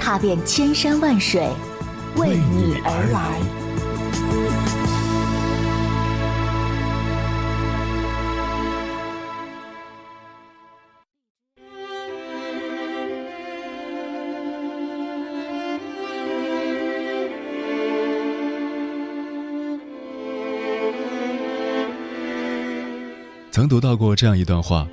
[0.00, 1.46] 踏遍千山万水，
[2.16, 3.38] 为你而来。
[23.52, 24.88] 曾读到过这样一段话：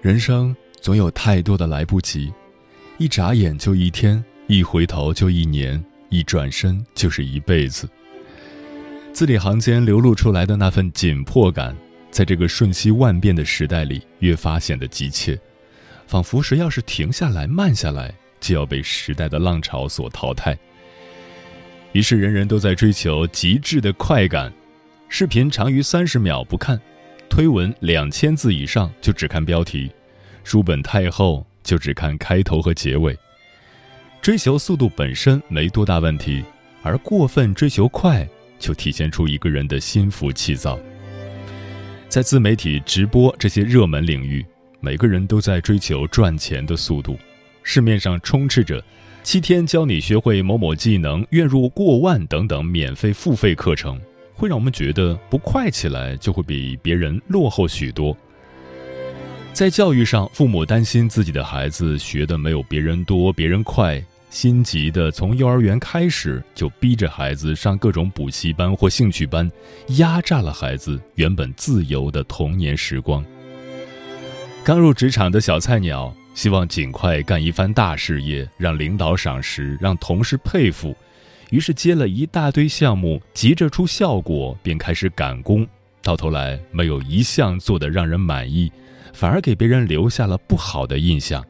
[0.00, 2.32] 人生总有太多的来不及，
[2.98, 7.88] 一眨眼就一天，一回头就一年，一转身就是一辈子。
[9.12, 11.76] 字里行间流露出来的那份紧迫感，
[12.10, 15.38] 在这个瞬息万变的时代里，越发显得急切，
[16.06, 20.56] 仿佛谁要是停下来、慢下来，就要被时代的浪潮所淘汰。
[21.92, 24.52] 于是，人人都在追求极致的快感，
[25.08, 26.80] 视频长于三十秒不看。
[27.28, 29.90] 推文两千字以上就只看标题，
[30.44, 33.16] 书本太厚就只看开头和结尾。
[34.20, 36.44] 追求速度本身没多大问题，
[36.82, 40.78] 而过分追求快，就体现出一个人的心浮气躁。
[42.08, 44.44] 在自媒体直播这些热门领域，
[44.80, 47.18] 每个人都在追求赚钱的速度，
[47.62, 48.84] 市面上充斥着
[49.22, 54.00] 七天教你学会某某技能、月入过万等等免费付费课程。
[54.34, 58.16] 会让我们觉得不快起来就会比别人落后许多。
[59.52, 69.48] 在教育上，父母担心自己的孩子学的没有别人多、别人快，心急的从幼儿园开始就逼着孩子上各种补习班或兴趣班，
[69.98, 73.22] 压榨了孩子原本自由的童年时光。
[74.64, 80.96] 刚入职场的小菜鸟希望尽快干一番大事业，让领导赏识，让同事佩服。
[81.50, 85.66] 于是接了一大堆项目，急着出效果，便开始赶工，
[86.02, 88.72] 到头来没有一项做得让人满意，
[89.12, 91.44] 反而给别人留下了不好的印象。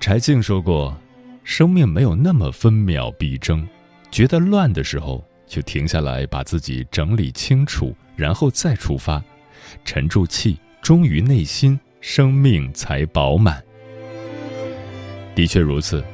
[0.00, 0.96] 柴静说过
[1.42, 3.66] ：“生命没有那么分秒必争，
[4.10, 9.22] 觉得乱的时候就停下来，把自己整理清楚，然后再出发，
[9.84, 13.62] 沉住气，忠于内心，生命才饱满。”
[15.34, 16.04] 的确如此。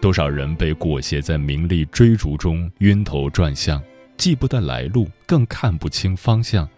[0.00, 3.80] 多少人被裹挟在名利追逐中晕头转向，
[4.16, 6.68] 记不得来路，更看不清方向，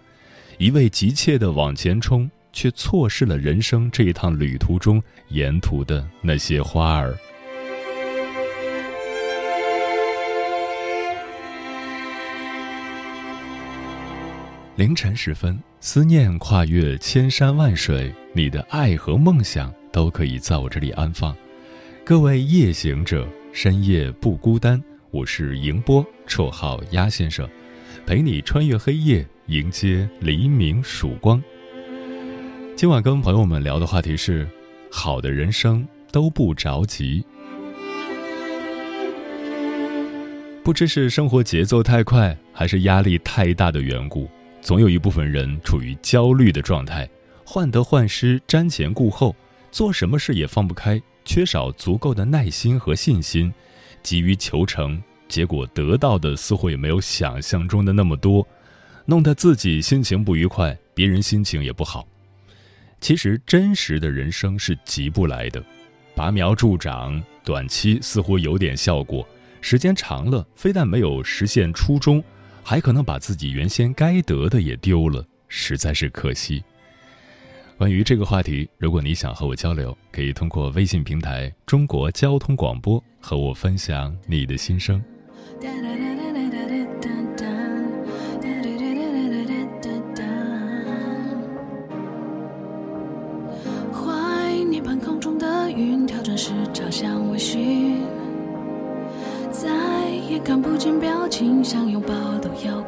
[0.58, 7.14] 一味急切地往前冲，却错失了人生这一趟旅途中沿途的那些花儿。
[14.76, 21.34] 凌晨时分，思念跨越千山万水，你的爱和梦想都可以在我这里安放。
[22.04, 24.82] 各位夜行者，深夜不孤单。
[25.10, 27.48] 我是迎波，绰号鸭先生，
[28.04, 31.42] 陪你穿越黑夜，迎接黎明曙光。
[32.74, 34.48] 今晚跟朋友们聊的话题是：
[34.90, 37.22] 好的人生都不着急。
[40.62, 44.30] 不知是生活节奏太快，还是压力太大的缘故，
[44.62, 47.06] 总有一部分人处于焦虑的状态，
[47.44, 49.36] 患得患失，瞻前顾后，
[49.70, 50.98] 做什么事也放不开。
[51.26, 53.52] 缺少足够的耐心和信心，
[54.02, 58.46] 急于求成，结果得到的似乎也没有想象中的那么多，
[59.06, 62.06] 弄得自己心情不愉快，别人心情也不好。
[63.00, 65.62] 其实真实的人生是急不来的，
[66.14, 69.26] 拔苗助长，短期似乎有点效果，
[69.60, 72.24] 时间长了，非但没有实现初衷，
[72.62, 76.64] 还可能把自己原先该得的也丢了，实在是可惜。
[77.76, 85.02] 关于这个话题，如果你想和我交流，可以通过微信平台“中国交通广播”和我分享你的心声。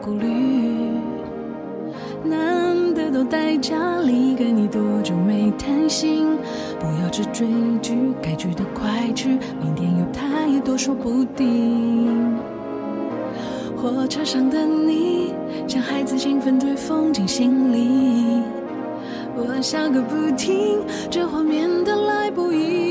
[0.02, 0.26] 顾虑。
[2.24, 6.36] 难得都待家里，跟你多久没谈心？
[6.80, 7.46] 不要只追
[7.80, 12.36] 剧，该去的快去，明天有太多说不定。
[13.76, 15.34] 火车上的你，
[15.68, 18.42] 像孩子兴奋对风景心里，
[19.36, 22.85] 我笑个不停，这画面的来不易。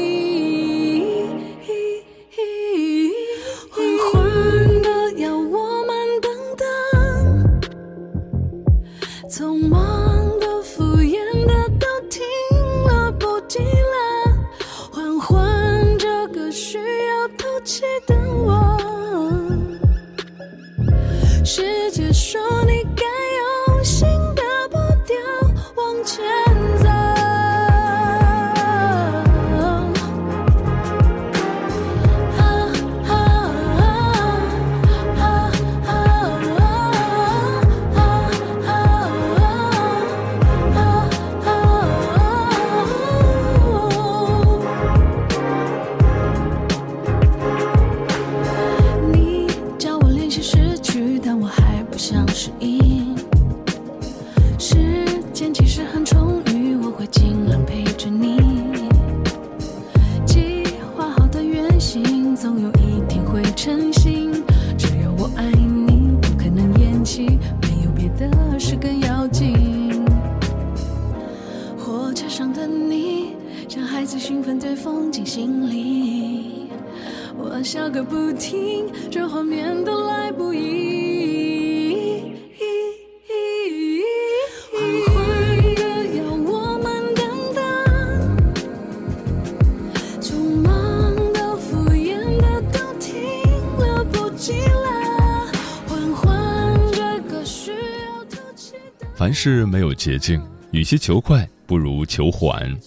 [99.15, 100.41] 凡事没有捷径，
[100.71, 102.77] 与其求快，不如求缓。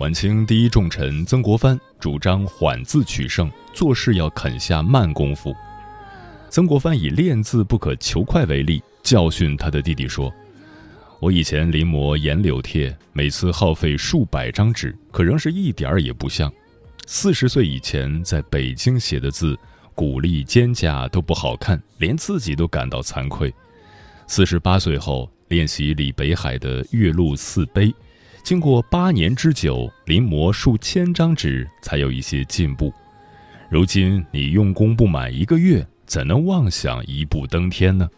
[0.00, 5.54] 晚清第一重臣曾国藩主张缓字取胜，做事要肯下慢功夫。
[6.50, 10.34] 曾国藩以练字不可求快为例，教训他的弟弟说
[11.20, 16.52] ：“我以前临摹颜柳帖，每次耗费数百张纸，可仍是一点儿也不像。
[17.06, 19.56] 四十岁以前在北京写的字，
[19.94, 23.54] 骨力肩胛都不好看，连自己都感到惭愧。
[24.28, 27.86] 四十八岁后练习李北海的《岳麓寺碑》，
[28.42, 32.92] 经过八年之久，临摹数千张纸，才有一些进步。
[33.70, 38.08] 如今你用功不满一个月，怎能妄想一步登天呢？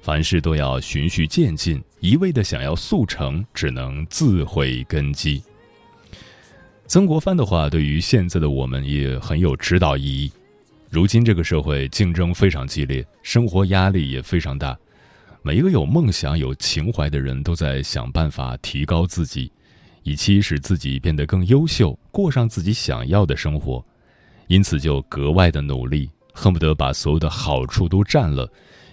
[0.00, 5.42] 凡事都要循序渐进，一味的想要速成，只能自毁根基。
[6.86, 10.30] 曾国藩的话对于现在的我们也很有指导意义。
[10.90, 14.76] 如今这个社会竞争非常激烈，生活压力也非常大，
[15.44, 19.50] 每一个有梦想、有情怀的人都在想办法提高自己，
[20.04, 23.84] 以期使自己变得更优秀，过上自己想要的生活。
[24.46, 28.48] 因此就格外的努力，恨不得把所有的好处都占了，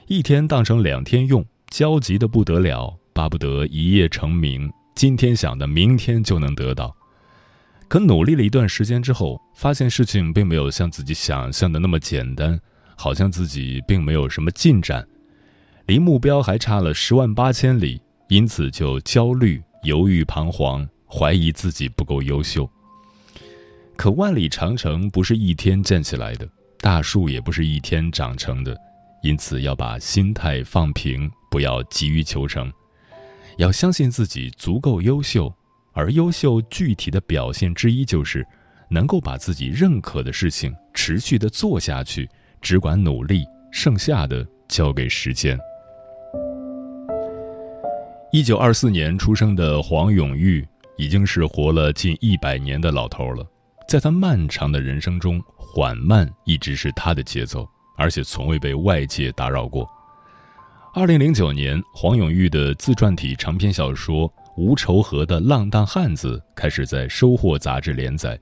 [0.07, 6.95] 一天当成两天用，焦急的不得了，巴不得一夜成名，今天想的明天就能得到。
[7.87, 12.59] 可努力了一段时间之后，发现事情并没有像自己想象的那么简单，
[12.95, 15.07] 好像自己并没有什么进展，
[15.89, 22.69] 离目标还差了十万八千里，因此就焦虑、犹豫、彷徨，怀疑自己不够优秀。
[23.97, 26.47] 可万里长城不是一天建起来的，
[26.79, 28.77] 大树也不是一天长成的，
[29.23, 32.71] 因此要把心态放平，不要急于求成，
[33.57, 35.51] 要相信自己足够优秀。
[35.93, 38.45] 而优秀具体的表现之一，就是
[38.91, 42.29] 能够把自己认可的事情持续的做下去，
[42.61, 45.59] 只管努力，剩下的交给时间。
[48.31, 50.63] 一九二四年出生的黄永玉，
[50.97, 53.43] 已经是活了近一百年的老头了。
[53.87, 57.67] 在他漫长的人生中，缓慢一直是他的节奏，
[57.97, 59.89] 而且从未被外界打扰过。
[60.93, 68.39] 二零零九年，黄永玉的自传体长篇小说《无愁河的浪荡汉子》开始在《收获》杂志连载，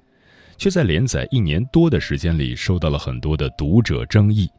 [0.58, 4.50] 却在连载一年多的时间里受到了很多的读者争议。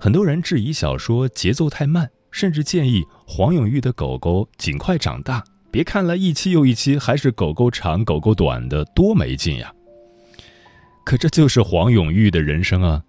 [0.00, 9.72] 很多人质疑小说节奏太慢，甚至建议黄永玉的狗狗尽快长大，别看了一期又一期还是狗狗长狗狗短的，多没劲呀！
[11.04, 13.00] 可这就是黄永玉的人生啊，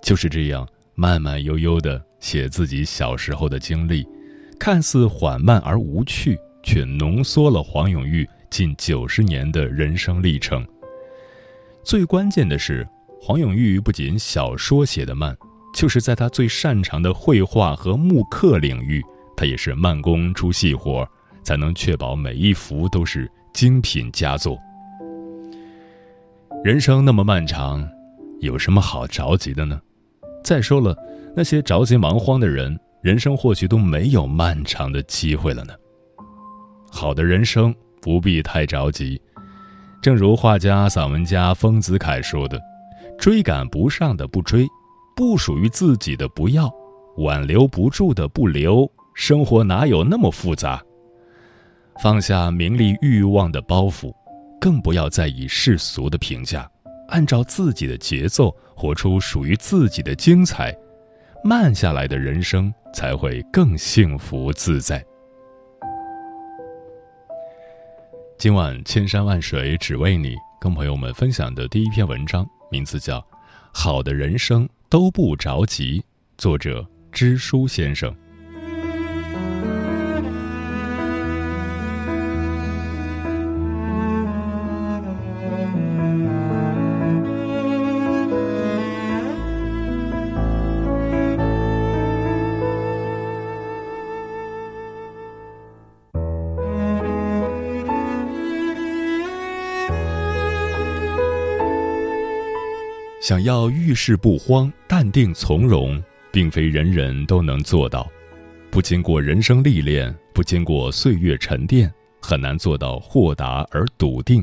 [0.00, 4.08] 就是这样慢慢悠悠的写自己小时候的经历，
[4.58, 10.66] 看似缓慢而无趣，却浓缩了黄永玉近九十年的人生历程。
[11.84, 12.88] 最关键的是，
[13.20, 15.36] 黄永玉不仅小说写得慢，
[15.72, 19.02] 就是在他最擅长的绘画和木刻领域，
[19.36, 21.08] 他也是慢工出细活，
[21.42, 24.58] 才能确保每一幅都是精品佳作。
[26.62, 27.88] 人生那么漫长，
[28.40, 29.80] 有什么好着急的呢？
[30.44, 30.96] 再说了，
[31.34, 35.72] 那些着急忙慌的人，人生或许都没有漫长的机会了呢。
[36.90, 39.20] 好的人生不必太着急，
[40.02, 42.60] 正如画家、散文家丰子恺说的
[43.16, 44.66] ：“追赶不上的不追，
[45.20, 46.74] 不属于自己的不要，
[47.18, 48.90] 挽留不住的不留。
[49.12, 50.82] 生活哪有那么复杂？
[52.02, 54.10] 放下名利欲望的包袱。”
[54.58, 56.66] 更不要在意世俗的评价，
[57.08, 60.74] 按照自己的节奏活出属于自己的精彩，
[61.44, 65.04] 慢下来的人生才会更幸福自在。
[68.38, 73.18] 今晚千山万水只为你，跟朋友们分享的第一篇文章，名字叫
[73.70, 76.00] 《好的人生都不着急》，
[76.36, 78.12] 作者知书先生。
[103.20, 108.10] 想要遇事不慌、淡定从容，并非人人都能做到。
[108.70, 114.42] 不经过人生历练，不经过岁月沉淀，很难做到豁达而笃定。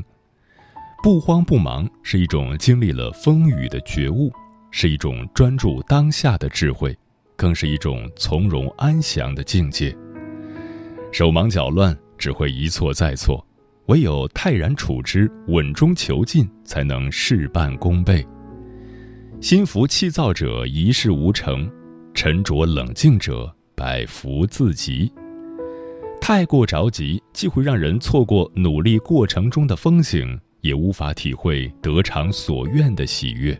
[1.02, 4.30] 不慌不忙是一种经历了风雨的觉悟，
[4.70, 6.96] 是一种专注当下的智慧，
[7.34, 9.92] 更是一种从容安详的境界。
[11.10, 13.44] 手忙脚乱只会一错再错，
[13.86, 18.24] 唯有泰然处之、稳中求进，才能事半功倍。
[19.40, 21.70] 心浮气躁者一事无成，
[22.12, 25.10] 沉着冷静者百福自集。
[26.20, 33.56] 太过着急，既会让人错过努力过程中的风景，也无法体会得偿所愿的喜悦。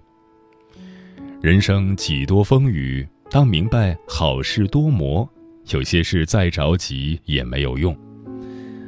[1.41, 5.27] 人生几多风雨，当明白好事多磨，
[5.71, 7.97] 有些事再着急也没有用。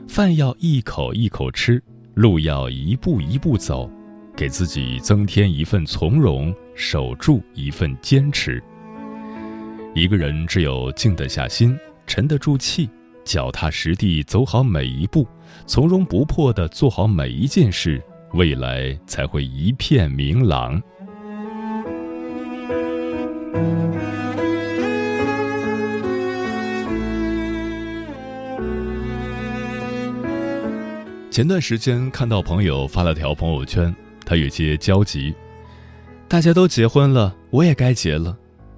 [0.09, 1.81] 饭要一口一口吃，
[2.15, 3.89] 路要一步一步走。
[4.37, 8.61] 给自己增添一份从容，守住一份坚持。
[9.95, 12.89] 一个人只有静得下心，沉得住气，
[13.23, 15.29] 脚踏实地走好每一步，
[15.67, 20.83] 从容不迫地做好每一件事，未来才会一片明朗。
[31.31, 33.95] 前段时间看到朋友发了条朋友圈。
[34.25, 35.35] 他有些焦急，
[36.31, 38.37] 大家都结婚了，我也该结了；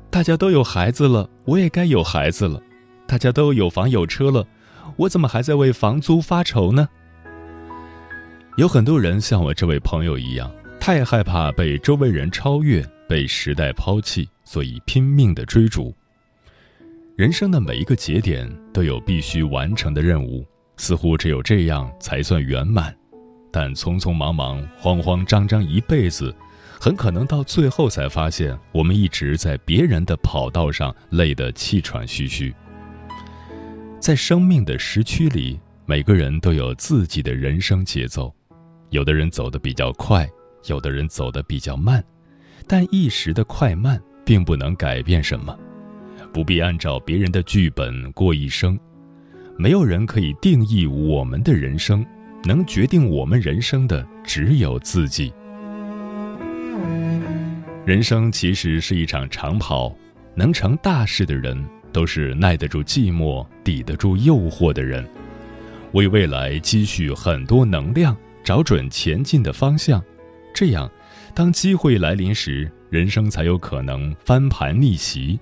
[0.08, 2.58] 大家都有孩子了，我也该有孩子了；
[3.06, 4.42] 大家都有房有车了，
[4.96, 6.88] 我怎么还在为房租发愁呢？
[8.56, 15.94] 有很多人像我这位朋友一样，太害怕被周围人超越，被时代抛弃，所以拼命的追逐。
[17.16, 20.42] 人生的每一个节点都有必须完成的任务，
[20.78, 22.96] 似乎只有这样才算圆满。
[23.50, 26.34] 但匆匆忙忙、慌慌张张一辈子，
[26.82, 32.52] 很可能到最后才发现，我们一直在别人的跑道上累得气喘吁吁。
[34.00, 38.34] 在生命的时区里，每个人都有自己的人生节奏，
[38.90, 40.28] 有的人走得比较快，
[40.66, 42.02] 有的人走得比较慢，
[42.66, 45.56] 但一时的快慢并不能改变什么，
[46.32, 48.76] 不必按照别人的剧本过一生，
[49.56, 52.04] 没有人可以定义我们的人生。
[52.44, 55.32] 能决定我们人生的只有自己。
[57.84, 59.94] 人生其实是一场长跑，
[60.34, 61.62] 能成大事的人
[61.92, 65.06] 都是耐得住寂寞、抵得住诱惑的人，
[65.92, 70.02] 为未来积蓄很多能量，找准前进的方向。
[70.54, 70.90] 这样，
[71.34, 75.38] 当机会来临时，人生才有可能翻盘逆袭。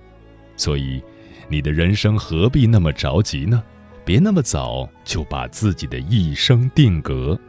[0.57, 1.01] 所以，
[1.47, 3.61] 你的人生何必那么着急呢？
[4.03, 7.39] 别那么早就把自己的一生定格。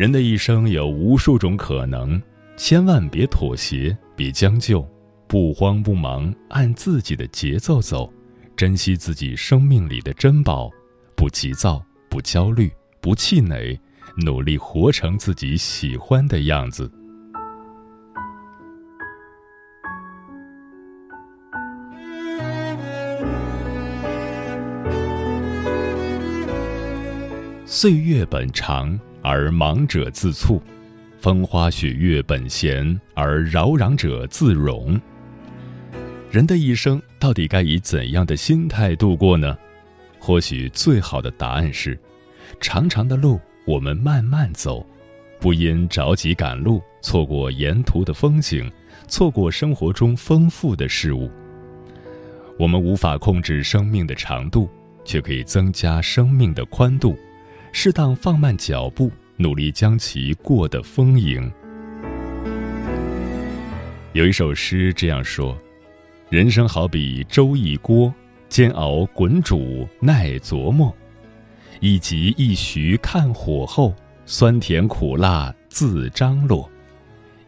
[0.00, 2.18] 人的一生有无数种可能，
[2.56, 4.80] 千万别妥协，别将就，
[5.28, 8.10] 不慌不忙，按自己的节奏走，
[8.56, 10.70] 珍惜自己生命里的珍宝，
[11.14, 13.78] 不急躁，不焦虑，不气馁，
[14.16, 16.90] 努力活成自己喜欢的样子。
[27.66, 30.62] 岁月本长而忙者自促，
[31.18, 35.00] 风花雪月本闲而扰攘者自容。
[36.30, 39.56] 人的一生到底该以怎样的心态度过呢？
[40.18, 41.98] 或许最好的答案是：
[42.60, 44.86] 长长的路我们慢慢走，
[45.40, 48.70] 不因着急赶路错过沿途的风景，
[49.08, 51.30] 错过生活中丰富的事物。
[52.58, 54.68] 我们无法控制生命的长度，
[55.04, 57.16] 却可以增加生命的宽度。
[57.72, 61.50] 适当放慢脚步，努力将其过得丰盈。
[64.12, 65.56] 有一首诗这样说
[66.28, 68.12] ：“人生好比粥一锅，
[68.48, 70.94] 煎熬滚煮耐琢磨。
[71.78, 73.94] 一急一徐看火候，
[74.26, 76.68] 酸甜苦辣自张罗。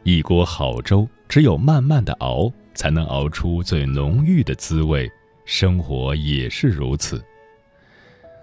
[0.04, 5.10] 一锅好粥，只有慢慢的熬，才能熬出最浓郁的滋味。
[5.44, 7.22] 生活也是如此。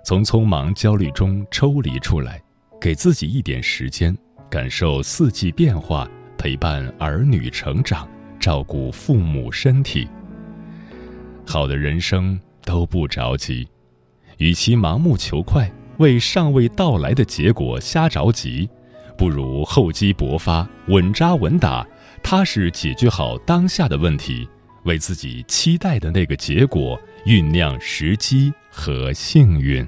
[0.09, 2.41] 从匆忙焦虑中抽离出来，
[2.81, 4.17] 给自己一点时间，
[4.49, 10.07] 感受四季变化，陪伴儿女成长，照顾父母身体。
[11.45, 13.67] 好的人生都不着急，
[14.39, 18.67] 与其盲目求快，为尚未到来的结果瞎着急，
[19.15, 21.85] 不如厚积薄发，稳扎稳打，
[22.23, 24.49] 踏实解决好当下的问题，
[24.85, 29.87] 为自己期待的那个结果酝酿时机和幸运。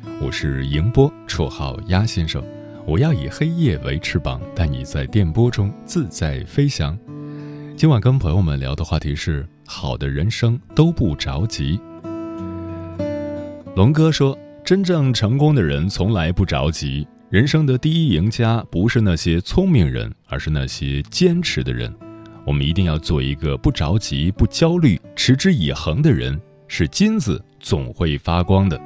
[0.23, 2.43] 我是迎波，绰号鸭先生。
[2.85, 6.95] 我要以黑夜为翅膀，带你在电波中自在飞翔。
[7.75, 11.79] 今晚跟朋友们聊的话题是：好的人生都不着急。
[13.75, 21.91] 龙哥说，真正成功的人从来不着急，人生的第一赢家不是那些聪明人，而是那些坚持的人。
[22.45, 28.79] 我们一定要做一个不着急、不焦虑、持之以恒的人，是金子总会发光的。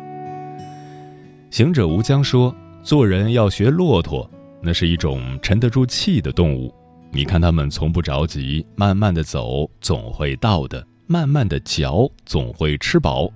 [1.50, 2.54] 行者无疆说
[2.84, 4.30] ：“做人要学骆驼，
[4.62, 6.74] 那是一种沉得住气的动物。
[7.12, 13.30] 你看他们从不着急，慢慢的走，总会到的；慢慢的嚼，总会吃饱。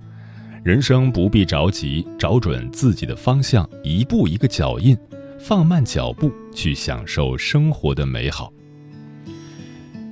[0.62, 4.94] 人生不必着急，找准自己的方向，一步一个脚印，
[5.38, 8.52] 放慢脚步，去享受生活的美好。”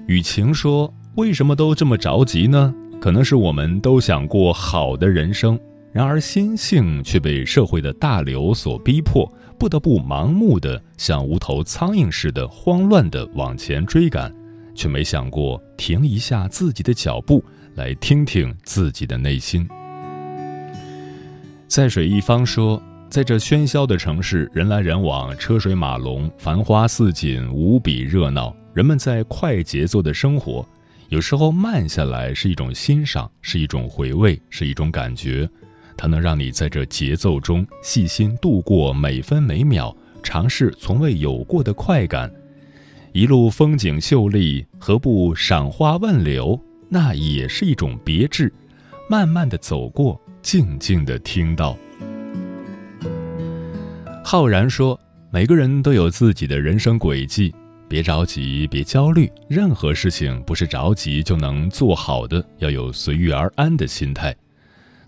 [0.06, 2.74] 雨晴说：“为什么都这么着急呢？
[2.98, 5.60] 可能是我们都想过好的人生，
[5.98, 14.32] 然而心性却被社会的大流所逼迫，不得不盲目的像无头苍蝇似的慌乱的往前追赶，
[14.76, 19.68] 却没想过停一下自己的脚步，来听听自己的内心。”
[21.66, 22.80] 在水一方说
[23.10, 30.64] ：“在这喧嚣的城市，人来人往，车水马龙，繁花似锦，无比热闹。”人们在快节奏的生活，
[31.08, 35.50] 有时候慢下来是一种欣赏，是一种回味，是一种感觉。
[35.98, 42.32] 它能让你在这节奏中细心度过每分每秒，尝试从未有过的快感。
[43.12, 46.58] 一路风景秀丽，何不赏花问柳？
[46.88, 48.52] 那也是一种别致。
[49.10, 51.76] 慢慢的走过，静静的听到。
[54.22, 54.98] 浩然说
[55.32, 57.52] ：“每个人都有自己的人生轨迹。”
[57.88, 64.36] 别着急，别焦虑，任何事情不是着急就能做好的，要有随遇而安的心态。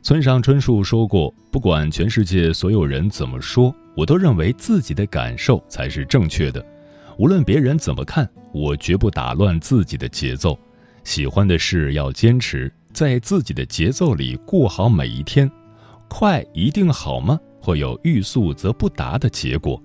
[0.02, 6.64] 村上春树说过：“不管全世界所有人怎么说，我都认为自己的感受才是正确的。
[7.18, 10.58] 无论别人怎么看，我绝不打乱自己的节奏。
[11.04, 15.50] 喜欢的事要坚持，在自己的节奏里过好每一天。
[16.08, 17.38] 快一定好吗？
[17.60, 19.80] 会有欲速则不达的结果。”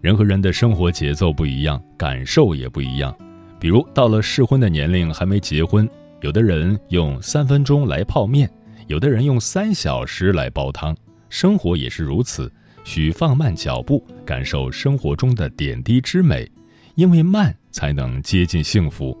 [0.00, 3.12] 人和人的生活节奏不一样，感受也不一样。
[3.58, 5.88] 比如到了适婚的年龄还没结婚，
[6.20, 8.48] 有的人用三分钟来泡面，
[8.92, 10.94] 有的人用三小时来煲汤。
[11.30, 12.52] 生活也是如此，
[12.84, 16.46] 需放慢脚步，感受生活中的点滴之美，
[16.94, 19.16] 因为慢才能接近幸福。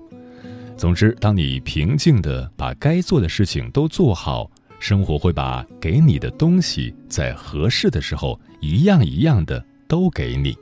[0.76, 10.54] 总之，当你平静地把该做的事情都做好，生活会把给你的东西在合适的时候一样一样的都给你。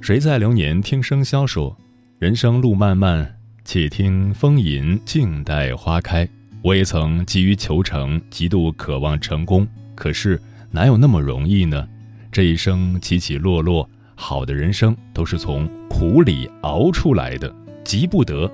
[0.00, 1.78] 谁在流年听笙箫说
[2.18, 6.28] ：“人生路漫漫，且听风吟，静待花开。”
[6.62, 11.88] 我也曾急于求成，极度渴望成功，可是哪有那么容易呢？
[12.30, 18.50] 这一生起起落落，好的人生都是从苦里熬出来的，急不得。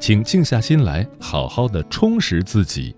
[0.00, 2.94] 请静下心来，好好的充实自己。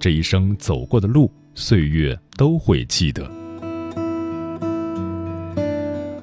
[0.00, 3.30] 这一生走过的路，岁月都会记得。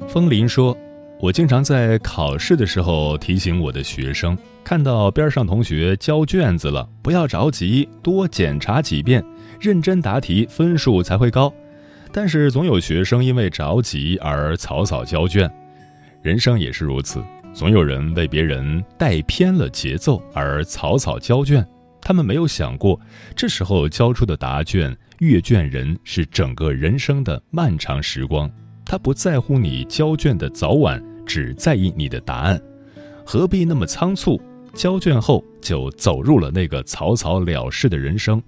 [0.08, 0.76] 风林说。
[1.22, 9.24] 我经常在考试的时候提醒我的学生，看到边上同学交卷子了，不要着急，多检查几遍，
[9.60, 11.52] 认真答题，分数才会高。
[12.12, 15.50] 但是总有学生因为着急而草草交卷，
[16.22, 21.66] 人生也是如此，总有人为别人带偏了节奏而草草交卷。
[22.02, 23.00] 他们没有想过，
[23.36, 28.50] 这时候交出的答卷，阅卷人是整个人生的漫长时光。
[28.86, 32.60] 他不在乎你交卷的早晚，只在意你的答案。
[33.26, 34.42] 何必那么仓促？
[34.80, 38.42] 交卷后就走入了那个草草了事的人生。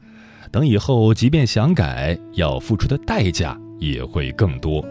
[0.50, 4.82] 等以后，即便想改，要付出的代价也会更多。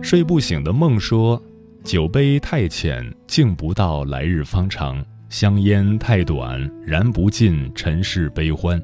[0.00, 1.42] 睡不醒的梦说
[1.82, 8.80] ：“酒杯太浅，敬不到来日方长。”香烟太短，燃不尽尘世悲欢。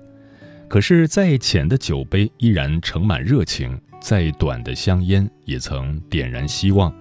[0.66, 6.92] 可是再浅的酒杯依然盛满热情，再短的香烟也曾点燃希望。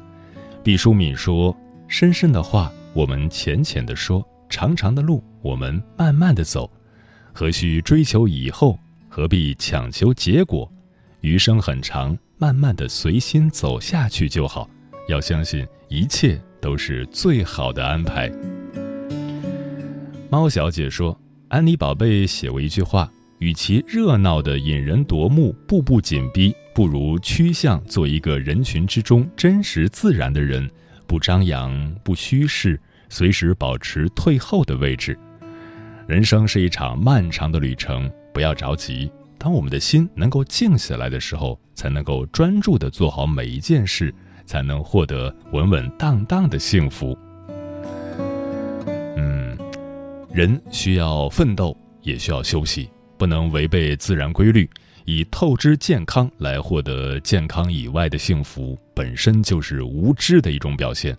[0.64, 1.56] 毕淑敏说
[1.90, 6.72] ：“深深的话，我们浅浅的说；长长的路，我们慢慢的走。
[7.34, 8.78] 何须追求以后？
[9.10, 10.72] 何必强求结果？
[11.22, 14.70] 余生很长，慢慢的随心走下去就好。
[15.08, 18.32] 要相信，一切都是最好的安排。”
[20.30, 30.70] 猫小姐说：“安妮宝贝写过一句话，与其热闹的引人夺目、步步紧逼，不如趋向做一个人群之中真实自然的人，
[31.08, 35.18] 不张扬，不虚饰，随时保持退后的位置。
[36.08, 39.12] 人生是一场漫长的旅程，不要着急。
[39.38, 44.14] 当我们的心能够静下来的时候，才能够专注的做好每一件事，
[44.46, 47.18] 才能获得稳稳当当的幸福。”
[49.18, 49.58] 嗯
[50.32, 54.70] 人需要奋斗，也需要休息，不能违背自然规律，
[55.06, 61.18] 以透支健康来获得健康以外的幸福，本身就是无知的一种表现。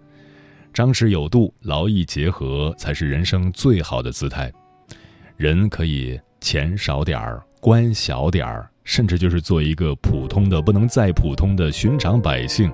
[0.73, 4.53] 张弛有度，劳逸结合，才是人生最好的姿态。
[5.37, 12.73] 人可以钱少点儿，官小点儿，甚至就是做一个普通的不能再普通的寻常百姓，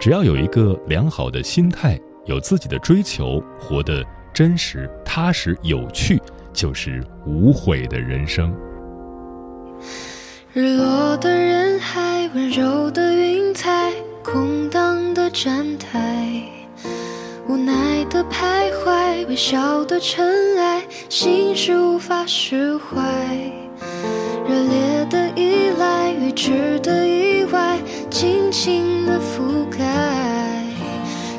[0.00, 4.04] 只要有一个良好的心态，有自己的追求，活得。
[4.32, 8.54] 真实、踏实、有趣，就是无悔的人生。
[10.52, 16.42] 日落的人海，温柔的云彩，空荡的站台，
[17.46, 23.00] 无奈的徘徊，微笑的尘埃，心事无法释怀。
[24.44, 27.78] 热烈的依赖，预知的意外，
[28.10, 30.66] 轻轻的覆盖，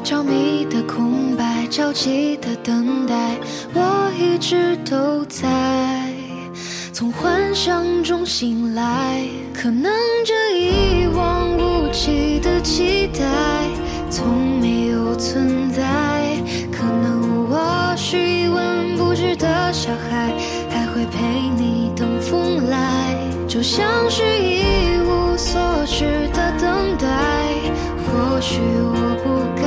[0.05, 1.67] 着迷的空白。
[1.69, 3.35] 着急的等待，
[3.73, 6.00] 我一直都在，
[7.01, 9.25] 从幻想中醒来。
[9.55, 9.91] 可能
[10.23, 13.25] 这一望无际的期待，
[14.07, 15.81] 从没有存在。
[16.71, 20.31] 可能我是一文不值的小孩，
[20.69, 23.17] 还会陪你等风来。
[23.47, 27.07] 就像是一无所知的等待，
[27.97, 29.60] 或许我不该。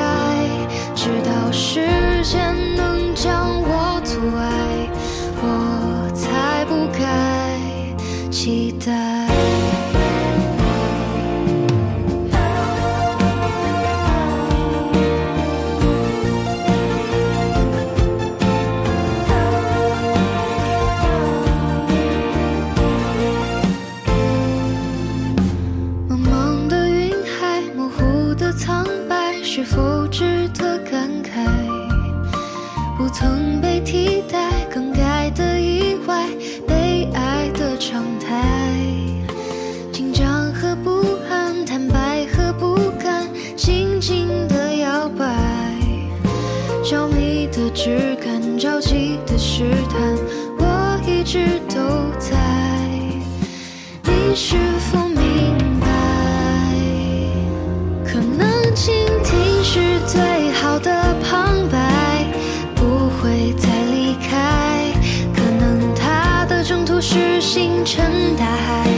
[66.94, 68.93] 不是星辰大海